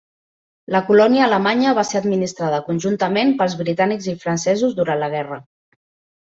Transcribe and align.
La 0.75 0.79
colònia 0.85 1.23
alemanya 1.25 1.73
va 1.79 1.83
ser 1.89 1.99
administrada 1.99 2.63
conjuntament 2.71 3.35
pels 3.43 3.59
britànics 3.61 4.09
i 4.15 4.19
francesos 4.27 4.77
durant 4.83 5.03
la 5.05 5.13
guerra. 5.19 5.41